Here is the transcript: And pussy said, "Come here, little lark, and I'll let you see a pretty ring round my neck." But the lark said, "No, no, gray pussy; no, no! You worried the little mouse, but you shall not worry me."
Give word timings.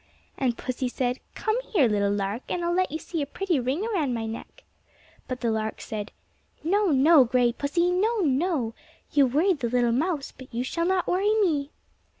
And 0.35 0.57
pussy 0.57 0.89
said, 0.89 1.19
"Come 1.35 1.61
here, 1.61 1.87
little 1.87 2.11
lark, 2.11 2.41
and 2.49 2.65
I'll 2.65 2.73
let 2.73 2.91
you 2.91 2.97
see 2.97 3.21
a 3.21 3.27
pretty 3.27 3.59
ring 3.59 3.83
round 3.93 4.15
my 4.15 4.25
neck." 4.25 4.63
But 5.27 5.41
the 5.41 5.51
lark 5.51 5.79
said, 5.79 6.11
"No, 6.63 6.87
no, 6.87 7.23
gray 7.23 7.53
pussy; 7.53 7.91
no, 7.91 8.21
no! 8.21 8.73
You 9.13 9.27
worried 9.27 9.59
the 9.59 9.69
little 9.69 9.91
mouse, 9.91 10.33
but 10.35 10.51
you 10.51 10.63
shall 10.63 10.85
not 10.87 11.05
worry 11.05 11.39
me." 11.41 11.69